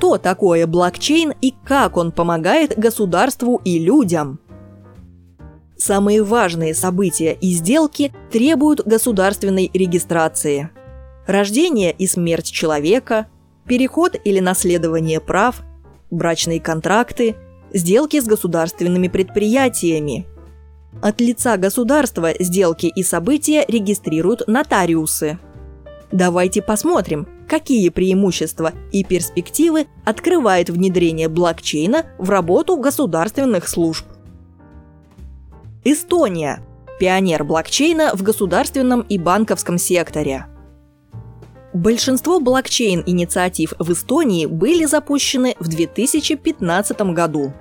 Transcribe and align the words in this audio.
Что 0.00 0.16
такое 0.16 0.66
блокчейн 0.66 1.34
и 1.42 1.52
как 1.62 1.98
он 1.98 2.10
помогает 2.10 2.72
государству 2.78 3.60
и 3.66 3.78
людям? 3.78 4.40
Самые 5.76 6.22
важные 6.22 6.72
события 6.72 7.36
и 7.38 7.52
сделки 7.52 8.10
требуют 8.32 8.80
государственной 8.86 9.70
регистрации. 9.74 10.70
Рождение 11.26 11.92
и 11.92 12.06
смерть 12.06 12.50
человека, 12.50 13.26
переход 13.66 14.16
или 14.24 14.40
наследование 14.40 15.20
прав, 15.20 15.60
брачные 16.10 16.62
контракты, 16.62 17.36
сделки 17.70 18.18
с 18.20 18.24
государственными 18.24 19.08
предприятиями. 19.08 20.26
От 21.02 21.20
лица 21.20 21.58
государства 21.58 22.30
сделки 22.40 22.86
и 22.86 23.02
события 23.02 23.66
регистрируют 23.68 24.48
нотариусы. 24.48 25.38
Давайте 26.12 26.60
посмотрим, 26.60 27.28
какие 27.48 27.88
преимущества 27.88 28.72
и 28.90 29.04
перспективы 29.04 29.86
открывает 30.04 30.68
внедрение 30.68 31.28
блокчейна 31.28 32.06
в 32.18 32.30
работу 32.30 32.76
государственных 32.76 33.68
служб. 33.68 34.04
Эстония– 35.84 36.62
пионер 37.00 37.44
блокчейна 37.44 38.14
в 38.14 38.22
государственном 38.22 39.02
и 39.02 39.18
банковском 39.18 39.78
секторе. 39.78 40.46
Большинство 41.72 42.40
блокчейн-инициатив 42.40 43.74
в 43.78 43.92
Эстонии 43.92 44.46
были 44.46 44.84
запущены 44.86 45.54
в 45.60 45.68
2015 45.68 47.00
году. 47.12 47.52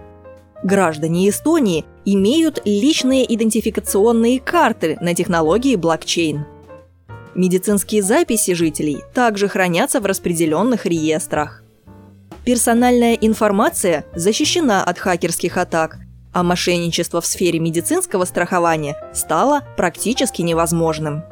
Граждане 0.63 1.29
Эстонии 1.29 1.85
имеют 2.05 2.61
личные 2.65 3.31
идентификационные 3.33 4.39
карты 4.39 4.97
на 4.99 5.13
технологии 5.13 5.75
блокчейн. 5.75 6.45
Медицинские 7.35 8.01
записи 8.01 8.53
жителей 8.53 9.03
также 9.13 9.47
хранятся 9.47 9.99
в 9.99 10.05
распределенных 10.05 10.85
реестрах. 10.85 11.63
Персональная 12.45 13.13
информация 13.13 14.05
защищена 14.15 14.83
от 14.83 14.97
хакерских 14.97 15.57
атак 15.57 15.99
а 16.33 16.43
мошенничество 16.43 17.21
в 17.21 17.25
сфере 17.25 17.59
медицинского 17.59 18.25
страхования 18.25 18.95
стало 19.13 19.63
практически 19.77 20.41
невозможным. 20.41 21.23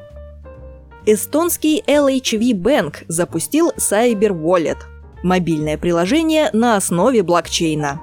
Эстонский 1.05 1.81
LHV 1.87 2.51
Bank 2.51 3.05
запустил 3.07 3.71
Cyber 3.77 4.31
Wallet– 4.31 4.77
мобильное 5.23 5.77
приложение 5.77 6.49
на 6.51 6.75
основе 6.75 7.23
блокчейна. 7.23 8.01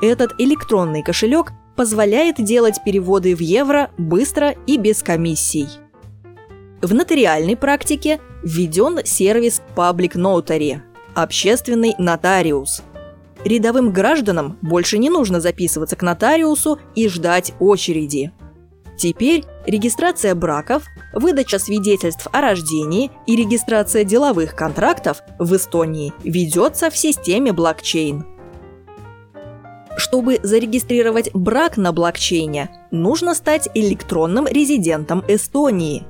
Этот 0.00 0.32
электронный 0.38 1.02
кошелек 1.02 1.52
позволяет 1.76 2.42
делать 2.42 2.80
переводы 2.84 3.36
в 3.36 3.40
евро 3.40 3.90
быстро 3.98 4.54
и 4.66 4.78
без 4.78 5.02
комиссий. 5.02 5.68
В 6.82 6.92
нотариальной 6.92 7.56
практике 7.56 8.20
введен 8.42 9.00
сервис 9.04 9.62
Public 9.74 10.14
Notary– 10.16 10.80
общественный 11.14 11.94
нотариус– 11.98 12.82
Рядовым 13.44 13.92
гражданам 13.92 14.56
больше 14.62 14.98
не 14.98 15.10
нужно 15.10 15.40
записываться 15.40 15.96
к 15.96 16.02
нотариусу 16.02 16.78
и 16.94 17.08
ждать 17.08 17.52
очереди. 17.58 18.32
Теперь 18.96 19.44
регистрация 19.66 20.34
браков, 20.34 20.84
выдача 21.12 21.58
свидетельств 21.58 22.28
о 22.30 22.40
рождении 22.40 23.10
и 23.26 23.34
регистрация 23.34 24.04
деловых 24.04 24.54
контрактов 24.54 25.22
в 25.38 25.56
Эстонии 25.56 26.12
ведется 26.22 26.90
в 26.90 26.96
системе 26.96 27.52
блокчейн. 27.52 28.24
Чтобы 29.96 30.38
зарегистрировать 30.42 31.30
брак 31.34 31.76
на 31.76 31.92
блокчейне, 31.92 32.70
нужно 32.90 33.34
стать 33.34 33.68
электронным 33.74 34.46
резидентом 34.46 35.24
Эстонии. 35.26 36.04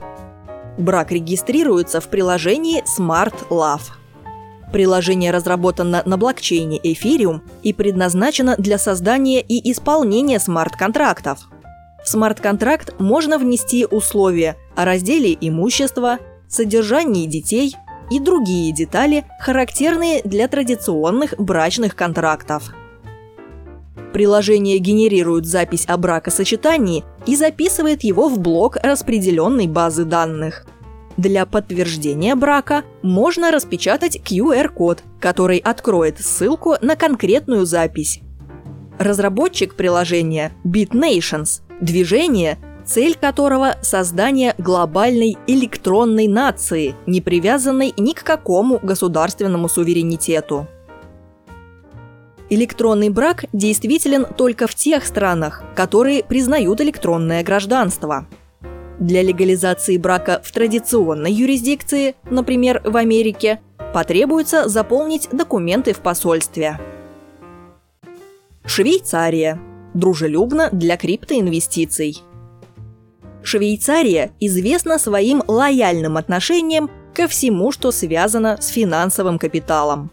Брак 0.78 1.12
регистрируется 1.12 2.00
в 2.00 2.08
приложении 2.08 2.82
Smart 2.98 3.48
Love– 3.50 3.82
Приложение 4.72 5.30
разработано 5.30 6.02
на 6.06 6.16
блокчейне 6.16 6.78
Ethereum 6.78 7.42
и 7.62 7.74
предназначено 7.74 8.56
для 8.56 8.78
создания 8.78 9.42
и 9.42 9.70
исполнения 9.70 10.40
смарт-контрактов. 10.40 11.50
В 12.02 12.08
смарт-контракт 12.08 12.98
можно 12.98 13.38
внести 13.38 13.86
условия 13.86 14.56
о 14.74 14.86
разделе 14.86 15.36
имущества, 15.38 16.18
содержании 16.48 17.26
детей 17.26 17.76
и 18.10 18.18
другие 18.18 18.72
детали, 18.72 19.24
характерные 19.38 20.22
для 20.24 20.48
традиционных 20.48 21.34
брачных 21.38 21.94
контрактов. 21.94 22.72
Приложение 24.14 24.78
генерирует 24.78 25.46
запись 25.46 25.84
о 25.86 25.96
бракосочетании 25.96 27.04
и 27.26 27.36
записывает 27.36 28.04
его 28.04 28.28
в 28.28 28.38
блок 28.38 28.76
распределенной 28.82 29.66
базы 29.66 30.04
данных– 30.04 30.66
для 31.16 31.44
подтверждения 31.46 32.34
брака 32.34 32.84
можно 33.02 33.50
распечатать 33.50 34.16
QR-код, 34.16 35.02
который 35.20 35.58
откроет 35.58 36.18
ссылку 36.20 36.76
на 36.80 36.96
конкретную 36.96 37.66
запись. 37.66 38.20
Разработчик 38.98 39.74
приложения 39.74 40.52
BitNations– 40.64 41.62
движение, 41.80 42.58
цель 42.84 43.14
которого– 43.14 43.76
создание 43.82 44.54
глобальной 44.58 45.36
электронной 45.46 46.28
нации, 46.28 46.94
не 47.06 47.20
привязанной 47.20 47.92
ни 47.96 48.12
к 48.12 48.22
какому 48.22 48.78
государственному 48.82 49.68
суверенитету. 49.68 50.66
Электронный 52.48 53.08
брак 53.08 53.46
действителен 53.52 54.26
только 54.26 54.66
в 54.66 54.74
тех 54.74 55.06
странах, 55.06 55.62
которые 55.74 56.22
признают 56.22 56.80
электронное 56.80 57.42
гражданство– 57.42 58.26
для 58.98 59.22
легализации 59.22 59.96
брака 59.96 60.40
в 60.44 60.52
традиционной 60.52 61.32
юрисдикции, 61.32 62.14
например, 62.30 62.82
в 62.84 62.96
Америке, 62.96 63.60
потребуется 63.92 64.68
заполнить 64.68 65.28
документы 65.32 65.92
в 65.92 65.98
посольстве. 65.98 66.78
Швейцария. 68.64 69.60
Дружелюбно 69.94 70.70
для 70.72 70.96
криптоинвестиций. 70.96 72.22
Швейцария 73.42 74.30
известна 74.40 74.98
своим 74.98 75.42
лояльным 75.46 76.16
отношением 76.16 76.88
ко 77.12 77.28
всему, 77.28 77.72
что 77.72 77.90
связано 77.90 78.56
с 78.60 78.68
финансовым 78.68 79.38
капиталом. 79.38 80.10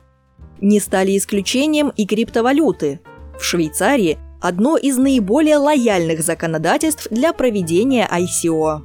Не 0.59 0.79
стали 0.79 1.15
исключением 1.17 1.93
и 1.95 2.05
криптовалюты. 2.05 2.99
В 3.39 3.43
Швейцарии 3.43 4.17
одно 4.41 4.77
из 4.77 4.97
наиболее 4.97 5.57
лояльных 5.57 6.21
законодательств 6.21 7.07
для 7.09 7.33
проведения 7.33 8.07
ICO. 8.11 8.81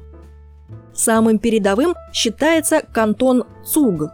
Самым 0.93 1.39
передовым 1.39 1.95
считается 2.13 2.81
кантон 2.81 3.43
Цуг. 3.65 4.11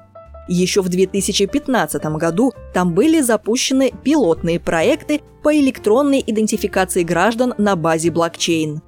Еще 0.47 0.81
в 0.81 0.89
2015 0.89 2.03
году 2.17 2.53
там 2.73 2.93
были 2.93 3.21
запущены 3.21 3.91
пилотные 4.03 4.59
проекты 4.59 5.21
по 5.43 5.55
электронной 5.55 6.23
идентификации 6.25 7.03
граждан 7.03 7.53
на 7.57 7.75
базе 7.75 8.11
блокчейн. 8.11 8.81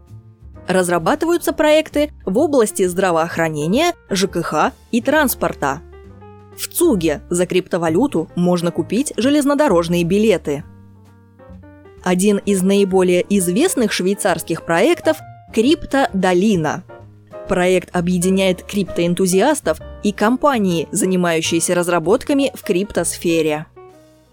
Разрабатываются 0.67 1.53
проекты 1.53 2.11
в 2.25 2.37
области 2.37 2.87
здравоохранения, 2.87 3.93
ЖКХ 4.09 4.71
и 4.91 5.01
транспорта. 5.01 5.81
В 6.57 6.67
ЦУГе 6.67 7.21
за 7.29 7.45
криптовалюту 7.45 8.29
можно 8.35 8.71
купить 8.71 9.13
железнодорожные 9.17 10.03
билеты– 10.03 10.63
один 12.03 12.37
из 12.37 12.61
наиболее 12.61 13.25
известных 13.29 13.91
швейцарских 13.91 14.65
проектов– 14.65 15.17
Криптодолина. 15.53 16.83
Проект 17.47 17.95
объединяет 17.95 18.63
криптоэнтузиастов 18.63 19.79
и 20.01 20.11
компании, 20.11 20.87
занимающиеся 20.91 21.75
разработками 21.75 22.51
в 22.55 22.63
криптосфере. 22.63 23.67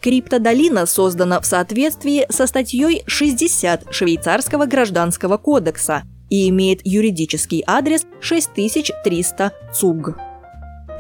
Криптодолина 0.00 0.86
создана 0.86 1.41
в 1.41 1.47
соответствии 1.47 2.25
со 2.31 2.47
статьей 2.47 3.03
60 3.06 3.92
Швейцарского 3.92 4.64
гражданского 4.64 5.37
кодекса 5.37 6.04
и 6.31 6.48
имеет 6.48 6.81
юридический 6.84 7.62
адрес 7.66 8.06
6300 8.20 9.52
ЦУГ. 9.75 10.16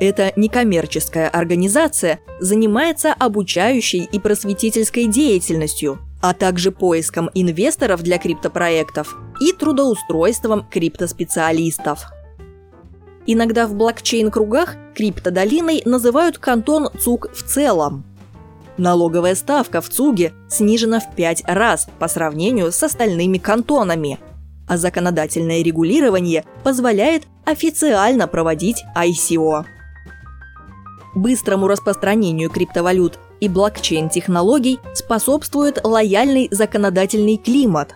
Эта 0.00 0.32
некоммерческая 0.36 1.28
организация 1.28 2.20
занимается 2.40 3.14
обучающей 3.14 4.04
и 4.04 4.18
просветительской 4.18 5.06
деятельностью– 5.06 5.98
а 6.20 6.34
также 6.34 6.70
поиском 6.70 7.30
инвесторов 7.34 8.02
для 8.02 8.18
криптопроектов 8.18 9.16
и 9.40 9.52
трудоустройством 9.52 10.66
криптоспециалистов. 10.68 12.06
Иногда 13.26 13.66
в 13.66 13.74
блокчейн-кругах 13.74 14.76
криптодолиной 14.94 15.82
называют 15.84 16.38
кантон 16.38 16.88
ЦУГ 16.98 17.32
в 17.32 17.42
целом. 17.42 18.04
Налоговая 18.76 19.34
ставка 19.34 19.80
в 19.80 19.88
ЦУГе 19.88 20.32
снижена 20.48 21.00
в 21.00 21.14
пять 21.14 21.42
раз 21.46 21.86
по 21.98 22.08
сравнению 22.08 22.72
с 22.72 22.82
остальными 22.82 23.38
кантонами, 23.38 24.18
а 24.66 24.76
законодательное 24.76 25.62
регулирование 25.62 26.44
позволяет 26.64 27.24
официально 27.44 28.26
проводить 28.26 28.82
ICO. 28.96 29.64
Быстрому 31.14 31.66
распространению 31.66 32.50
криптовалют 32.50 33.18
и 33.40 33.48
блокчейн-технологий 33.48 34.78
способствует 34.94 35.80
лояльный 35.82 36.48
законодательный 36.50 37.36
климат. 37.36 37.94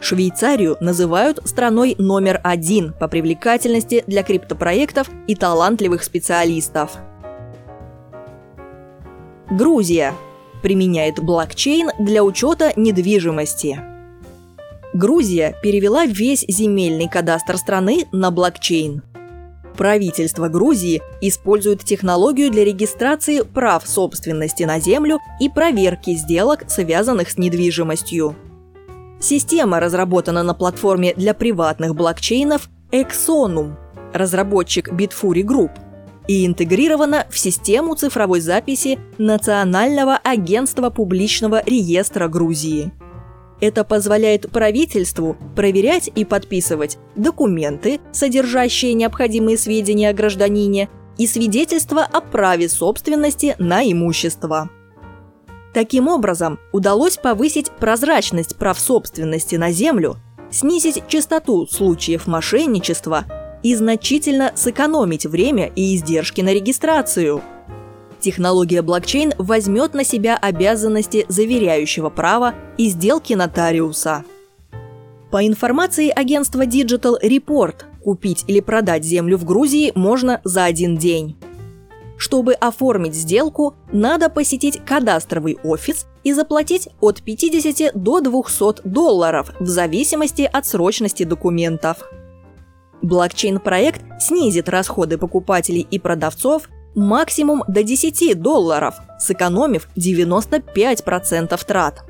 Швейцарию 0.00 0.76
называют 0.80 1.40
страной 1.44 1.94
номер 1.98 2.40
один 2.44 2.92
по 2.92 3.08
привлекательности 3.08 4.04
для 4.06 4.22
криптопроектов 4.22 5.10
и 5.26 5.34
талантливых 5.34 6.02
специалистов. 6.02 6.96
Грузия 9.50 10.14
применяет 10.62 11.22
блокчейн 11.22 11.90
для 11.98 12.24
учета 12.24 12.72
недвижимости. 12.76 13.80
Грузия 14.92 15.54
перевела 15.62 16.04
весь 16.06 16.44
земельный 16.48 17.08
кадастр 17.08 17.56
страны 17.56 18.06
на 18.12 18.30
блокчейн. 18.30 19.02
Правительство 19.76 20.48
Грузии 20.48 21.02
использует 21.20 21.84
технологию 21.84 22.50
для 22.50 22.64
регистрации 22.64 23.42
прав 23.42 23.86
собственности 23.86 24.62
на 24.62 24.80
землю 24.80 25.18
и 25.38 25.48
проверки 25.48 26.14
сделок, 26.14 26.64
связанных 26.68 27.30
с 27.30 27.36
недвижимостью. 27.36 28.34
Система 29.20 29.80
разработана 29.80 30.42
на 30.42 30.54
платформе 30.54 31.14
для 31.14 31.34
приватных 31.34 31.94
блокчейнов 31.94 32.68
Exonum, 32.90 33.74
разработчик 34.12 34.92
Bitfury 34.92 35.42
Group, 35.42 35.70
и 36.28 36.44
интегрирована 36.44 37.26
в 37.30 37.38
систему 37.38 37.94
цифровой 37.94 38.40
записи 38.40 38.98
Национального 39.16 40.16
агентства 40.16 40.90
публичного 40.90 41.62
реестра 41.64 42.28
Грузии– 42.28 42.90
это 43.60 43.84
позволяет 43.84 44.50
правительству 44.50 45.36
проверять 45.54 46.10
и 46.14 46.24
подписывать 46.24 46.98
документы, 47.14 48.00
содержащие 48.12 48.94
необходимые 48.94 49.56
сведения 49.56 50.10
о 50.10 50.14
гражданине, 50.14 50.88
и 51.18 51.26
свидетельства 51.26 52.02
о 52.02 52.20
праве 52.20 52.68
собственности 52.68 53.56
на 53.58 53.90
имущество. 53.90 54.68
Таким 55.72 56.08
образом, 56.08 56.58
удалось 56.72 57.16
повысить 57.16 57.70
прозрачность 57.70 58.56
прав 58.56 58.78
собственности 58.78 59.56
на 59.56 59.72
землю, 59.72 60.16
снизить 60.50 61.02
частоту 61.08 61.66
случаев 61.66 62.26
мошенничества 62.26 63.24
и 63.62 63.74
значительно 63.74 64.52
сэкономить 64.54 65.26
время 65.26 65.70
и 65.74 65.96
издержки 65.96 66.42
на 66.42 66.52
регистрацию– 66.52 67.42
Технология 68.26 68.82
блокчейн 68.82 69.34
возьмет 69.38 69.94
на 69.94 70.02
себя 70.02 70.36
обязанности 70.36 71.26
заверяющего 71.28 72.10
права 72.10 72.56
и 72.76 72.88
сделки 72.88 73.34
нотариуса. 73.34 74.24
По 75.30 75.46
информации 75.46 76.08
агентства 76.08 76.66
Digital 76.66 77.22
Report, 77.22 77.84
купить 78.02 78.42
или 78.48 78.58
продать 78.58 79.04
землю 79.04 79.38
в 79.38 79.44
Грузии 79.44 79.92
можно 79.94 80.40
за 80.42 80.64
один 80.64 80.96
день. 80.96 81.36
Чтобы 82.18 82.54
оформить 82.54 83.14
сделку, 83.14 83.76
надо 83.92 84.28
посетить 84.28 84.84
кадастровый 84.84 85.56
офис 85.62 86.06
и 86.24 86.32
заплатить 86.32 86.88
от 87.00 87.22
50 87.22 87.92
до 87.94 88.20
200 88.20 88.88
долларов 88.88 89.52
в 89.60 89.66
зависимости 89.68 90.50
от 90.52 90.66
срочности 90.66 91.22
документов. 91.22 91.98
Блокчейн-проект 93.02 94.02
снизит 94.20 94.68
расходы 94.68 95.16
покупателей 95.16 95.86
и 95.88 96.00
продавцов 96.00 96.68
максимум 96.96 97.62
до 97.68 97.84
10 97.84 98.40
долларов, 98.40 98.96
сэкономив 99.20 99.88
95% 99.96 101.64
трат. 101.64 102.04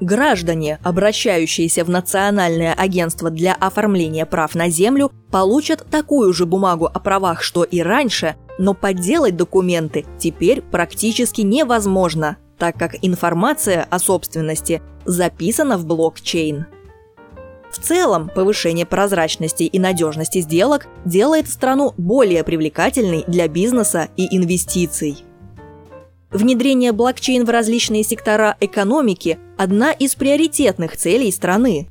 Граждане, 0.00 0.78
обращающиеся 0.82 1.84
в 1.84 1.88
Национальное 1.88 2.74
агентство 2.74 3.30
для 3.30 3.54
оформления 3.54 4.26
прав 4.26 4.54
на 4.54 4.68
землю, 4.68 5.10
получат 5.30 5.86
такую 5.90 6.32
же 6.34 6.44
бумагу 6.44 6.86
о 6.92 6.98
правах, 7.00 7.42
что 7.42 7.64
и 7.64 7.80
раньше, 7.80 8.36
но 8.58 8.74
подделать 8.74 9.36
документы 9.36 10.04
теперь 10.18 10.60
практически 10.60 11.40
невозможно, 11.40 12.36
так 12.58 12.76
как 12.76 12.96
информация 13.00 13.86
о 13.88 13.98
собственности 13.98 14.82
записана 15.06 15.78
в 15.78 15.86
блокчейн. 15.86 16.66
В 17.76 17.78
целом, 17.78 18.30
повышение 18.34 18.86
прозрачности 18.86 19.64
и 19.64 19.78
надежности 19.78 20.40
сделок 20.40 20.86
делает 21.04 21.46
страну 21.46 21.92
более 21.98 22.42
привлекательной 22.42 23.24
для 23.26 23.48
бизнеса 23.48 24.08
и 24.16 24.34
инвестиций. 24.34 25.22
Внедрение 26.30 26.92
блокчейн 26.92 27.44
в 27.44 27.50
различные 27.50 28.02
сектора 28.02 28.56
экономики– 28.60 29.38
одна 29.58 29.92
из 29.92 30.14
приоритетных 30.14 30.96
целей 30.96 31.30
страны. 31.30 31.88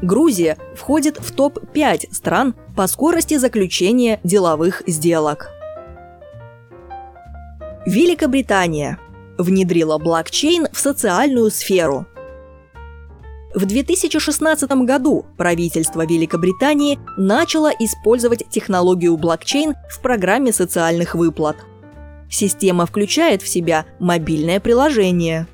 Грузия 0.00 0.56
входит 0.74 1.18
в 1.18 1.30
топ-5 1.32 2.14
стран 2.14 2.54
по 2.74 2.86
скорости 2.86 3.36
заключения 3.36 4.20
деловых 4.24 4.82
сделок. 4.86 5.50
Великобритания 7.84 8.98
внедрила 9.36 9.98
блокчейн 9.98 10.68
в 10.72 10.78
социальную 10.78 11.50
сферу– 11.50 12.06
в 13.58 13.66
2016 13.66 14.70
году 14.84 15.26
правительство 15.36 16.06
Великобритании 16.06 16.98
начало 17.16 17.70
использовать 17.80 18.48
технологию 18.48 19.16
блокчейн 19.16 19.74
в 19.90 20.00
программе 20.00 20.52
социальных 20.52 21.16
выплат. 21.16 21.56
Система 22.30 22.86
включает 22.86 23.42
в 23.42 23.48
себя 23.48 23.84
мобильное 23.98 24.60
приложение. 24.60 25.48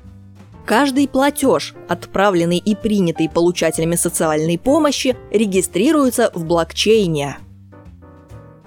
Каждый 0.67 1.07
платеж, 1.07 1.73
отправленный 1.87 2.59
и 2.59 2.75
принятый 2.75 3.27
получателями 3.27 3.95
социальной 3.95 4.59
помощи, 4.59 5.17
регистрируется 5.31 6.29
в 6.35 6.45
блокчейне. 6.45 7.37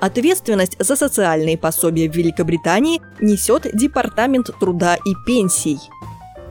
Ответственность 0.01 0.77
за 0.81 0.97
социальные 0.97 1.59
пособия 1.59 2.11
в 2.11 2.17
Великобритании 2.17 3.01
несет 3.21 3.69
Департамент 3.73 4.51
труда 4.59 4.97
и 4.97 5.15
пенсий– 5.27 5.79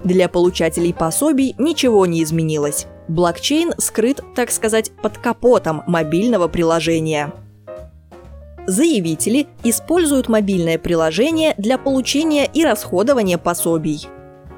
для 0.07 0.29
получателей 0.29 0.93
пособий 0.93 1.53
ничего 1.57 2.05
не 2.05 2.23
изменилось. 2.23 2.87
Блокчейн 3.07 3.73
скрыт, 3.77 4.21
так 4.35 4.51
сказать, 4.51 4.91
под 5.01 5.17
капотом 5.17 5.83
мобильного 5.85 6.47
приложения. 6.47 7.33
Заявители 8.65 9.47
используют 9.63 10.27
мобильное 10.27 10.77
приложение 10.77 11.53
для 11.57 11.77
получения 11.77 12.49
и 12.53 12.65
расходования 12.65 13.37
пособий. 13.37 14.07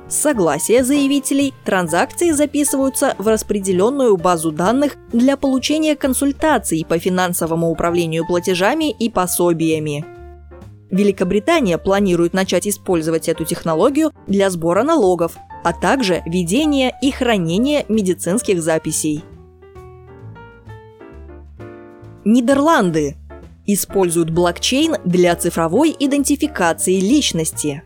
С 0.07 0.15
согласия 0.15 0.83
заявителей 0.83 1.53
транзакции 1.63 2.31
записываются 2.31 3.13
в 3.19 3.27
распределенную 3.27 4.17
базу 4.17 4.51
данных 4.51 4.97
для 5.13 5.37
получения 5.37 5.95
консультаций 5.95 6.83
по 6.87 6.97
финансовому 6.97 7.69
управлению 7.69 8.25
платежами 8.25 8.89
и 8.91 9.09
пособиями. 9.09 10.18
Великобритания 10.91 11.77
планирует 11.77 12.33
начать 12.33 12.67
использовать 12.67 13.29
эту 13.29 13.45
технологию 13.45 14.11
для 14.25 14.49
сбора 14.49 14.83
налогов, 14.83 15.37
а 15.63 15.71
также 15.71 16.23
ведения 16.25 16.97
и 17.01 17.11
хранения 17.11 17.85
медицинских 17.89 18.61
записей. 18.61 19.23
Нидерланды 22.25 23.15
используют 23.67 24.31
блокчейн 24.31 24.95
для 25.05 25.35
цифровой 25.35 25.95
идентификации 25.97 26.99
личности. 26.99 27.83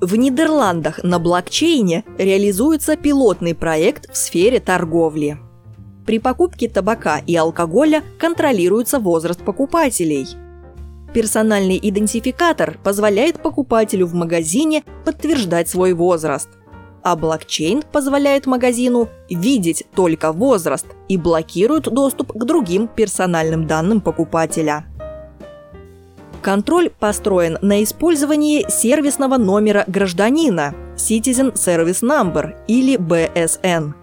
В 0.00 0.16
Нидерландах 0.16 1.02
на 1.02 1.18
блокчейне 1.18 2.04
реализуется 2.18 2.96
пилотный 2.96 3.54
проект 3.54 4.12
в 4.12 4.16
сфере 4.16 4.60
торговли. 4.60 5.38
При 6.04 6.18
покупке 6.18 6.68
табака 6.68 7.22
и 7.26 7.34
алкоголя 7.36 8.02
контролируется 8.18 8.98
возраст 8.98 9.42
покупателей– 9.42 10.26
Персональный 11.12 11.78
идентификатор 11.82 12.78
позволяет 12.82 13.42
покупателю 13.42 14.06
в 14.06 14.14
магазине 14.14 14.82
подтверждать 15.04 15.68
свой 15.68 15.92
возраст, 15.92 16.48
а 17.02 17.16
блокчейн 17.16 17.82
позволяет 17.82 18.46
магазину 18.46 19.08
видеть 19.28 19.84
только 19.94 20.32
возраст 20.32 20.86
и 21.08 21.18
блокирует 21.18 21.84
доступ 21.84 22.32
к 22.32 22.44
другим 22.44 22.88
персональным 22.88 23.66
данным 23.66 24.00
покупателя. 24.00 24.86
Контроль 26.40 26.90
построен 26.90 27.58
на 27.60 27.82
использовании 27.84 28.66
сервисного 28.68 29.36
номера 29.36 29.84
гражданина 29.86 30.74
Citizen 30.96 31.52
Service 31.54 32.02
Number 32.02 32.54
или 32.66 32.96
BSN– 32.96 33.94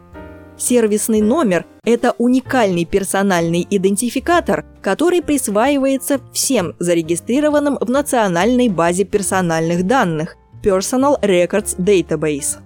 Сервисный 0.59 1.21
номер– 1.21 1.65
это 1.85 2.13
уникальный 2.17 2.83
персональный 2.83 3.65
идентификатор, 3.69 4.65
который 4.81 5.21
присваивается 5.21 6.19
всем 6.33 6.75
зарегистрированным 6.79 7.77
в 7.79 7.89
национальной 7.89 8.67
базе 8.67 9.05
персональных 9.05 9.87
данных 9.87 10.35
Personal 10.61 11.17
Records 11.21 11.77
Database. 11.77 12.57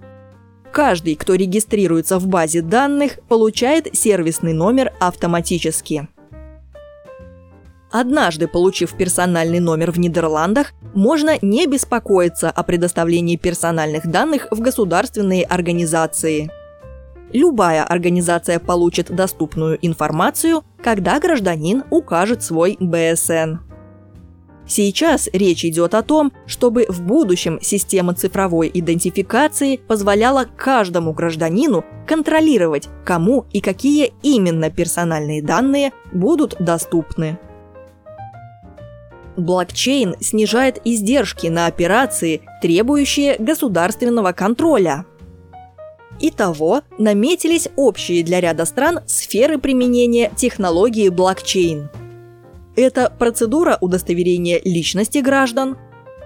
Каждый, 0.72 1.14
кто 1.14 1.36
регистрируется 1.36 2.18
в 2.18 2.26
базе 2.26 2.62
данных, 2.62 3.20
получает 3.28 3.94
сервисный 3.94 4.54
номер 4.54 4.92
автоматически. 4.98 6.08
Однажды 7.92 8.48
получив 8.48 8.96
персональный 8.96 9.60
номер 9.60 9.92
в 9.92 10.00
Нидерландах, 10.00 10.72
можно 10.94 11.38
не 11.42 11.68
беспокоиться 11.68 12.50
о 12.50 12.64
предоставлении 12.64 13.36
персональных 13.36 14.08
данных 14.08 14.48
в 14.50 14.58
государственные 14.58 15.44
организации– 15.44 16.50
Любая 17.34 17.82
организация 17.82 18.60
получит 18.60 19.10
доступную 19.10 19.76
информацию, 19.82 20.62
когда 20.80 21.18
гражданин 21.18 21.82
укажет 21.90 22.44
свой 22.44 22.76
БСН. 22.78 23.58
Сейчас 24.68 25.28
речь 25.32 25.64
идет 25.64 25.94
о 25.94 26.02
том, 26.02 26.32
чтобы 26.46 26.86
в 26.88 27.02
будущем 27.02 27.58
система 27.60 28.14
цифровой 28.14 28.70
идентификации 28.72 29.76
позволяла 29.76 30.46
каждому 30.56 31.12
гражданину 31.12 31.84
контролировать, 32.06 32.88
кому 33.04 33.46
и 33.52 33.60
какие 33.60 34.12
именно 34.22 34.70
персональные 34.70 35.42
данные 35.42 35.92
будут 36.12 36.54
доступны. 36.60 37.36
Блокчейн 39.36 40.14
снижает 40.20 40.80
издержки 40.84 41.48
на 41.48 41.66
операции, 41.66 42.42
требующие 42.62 43.34
государственного 43.40 44.30
контроля. 44.30 45.04
Итого, 46.20 46.82
наметились 46.98 47.68
общие 47.76 48.22
для 48.22 48.40
ряда 48.40 48.64
стран 48.64 49.00
сферы 49.06 49.58
применения 49.58 50.30
технологии 50.36 51.08
блокчейн. 51.08 51.88
Это 52.76 53.12
процедура 53.18 53.78
удостоверения 53.80 54.60
личности 54.64 55.18
граждан, 55.18 55.76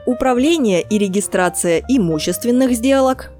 управление 0.06 0.82
и 0.82 0.98
регистрация 0.98 1.82
имущественных 1.88 2.72
сделок, 2.72 3.32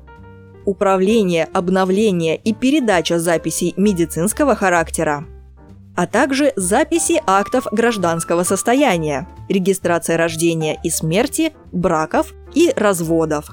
управление, 0.65 1.49
обновление 1.53 2.37
и 2.37 2.53
передача 2.53 3.19
записей 3.19 3.73
медицинского 3.77 4.55
характера, 4.55 5.25
а 5.97 6.07
также 6.07 6.53
записи 6.57 7.23
актов 7.27 7.67
гражданского 7.73 8.43
состояния, 8.43 9.27
регистрация 9.49 10.17
рождения 10.17 10.79
и 10.85 10.91
смерти, 10.91 11.53
браков 11.73 12.35
и 12.55 12.73
разводов. 12.77 13.51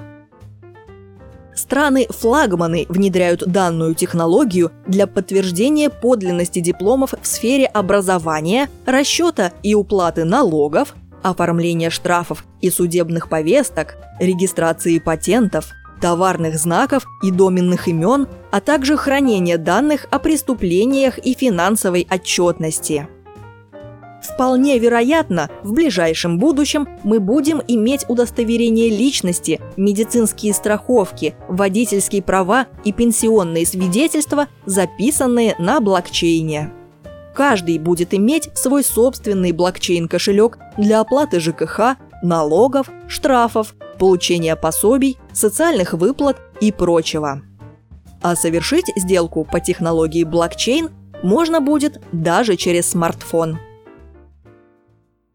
Страны-флагманы 1.55 2.85
внедряют 2.89 3.43
данную 3.47 3.95
технологию 3.95 4.71
для 4.85 5.07
подтверждения 5.07 5.89
подлинности 5.89 6.59
дипломов 6.59 7.13
в 7.19 7.25
сфере 7.25 7.65
образования, 7.65 8.69
расчета 8.85 9.53
и 9.63 9.73
уплаты 9.73 10.25
налогов, 10.25 10.95
оформления 11.23 11.89
штрафов 11.89 12.45
и 12.61 12.69
судебных 12.69 13.29
повесток, 13.29 13.95
регистрации 14.19 14.99
патентов, 14.99 15.71
товарных 16.01 16.59
знаков 16.59 17.05
и 17.23 17.31
доменных 17.31 17.87
имен, 17.87 18.27
а 18.51 18.59
также 18.61 18.97
хранения 18.97 19.57
данных 19.57 20.05
о 20.11 20.19
преступлениях 20.19 21.17
и 21.17 21.33
финансовой 21.33 22.05
отчетности. 22.09 23.07
Вполне 24.25 24.79
вероятно, 24.79 25.49
в 25.63 25.73
ближайшем 25.73 26.39
будущем 26.39 26.87
мы 27.03 27.19
будем 27.19 27.61
иметь 27.67 28.05
удостоверение 28.09 28.89
личности, 28.89 29.61
медицинские 29.77 30.53
страховки, 30.53 31.35
водительские 31.47 32.21
права 32.21 32.67
и 32.83 32.91
пенсионные 32.91 33.65
свидетельства, 33.65 34.47
записанные 34.65 35.55
на 35.59 35.79
блокчейне. 35.79 36.73
Каждый 37.33 37.77
будет 37.79 38.13
иметь 38.13 38.49
свой 38.55 38.83
собственный 38.83 39.51
блокчейн-кошелек 39.51 40.57
для 40.77 41.01
оплаты 41.01 41.39
ЖКХ, 41.39 41.97
налогов, 42.23 42.89
штрафов, 43.07 43.75
получения 43.99 44.55
пособий, 44.55 45.17
социальных 45.33 45.93
выплат 45.93 46.37
и 46.59 46.71
прочего. 46.71 47.41
А 48.21 48.35
совершить 48.35 48.91
сделку 48.95 49.45
по 49.49 49.59
технологии 49.59 50.23
блокчейн 50.23 50.89
можно 51.23 51.61
будет 51.61 52.01
даже 52.11 52.55
через 52.55 52.89
смартфон– 52.89 53.59